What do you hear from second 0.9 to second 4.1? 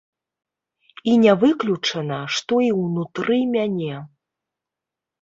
І не выключана, што і ўнутры мяне.